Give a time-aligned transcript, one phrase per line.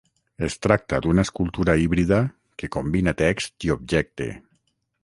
[0.45, 2.19] Es tracta d'una escultura híbrida
[2.63, 4.33] que combina text i objecte.